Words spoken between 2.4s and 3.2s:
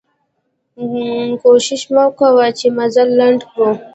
چې مزل